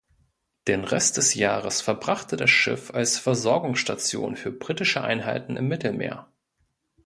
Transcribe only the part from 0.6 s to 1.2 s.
Den Rest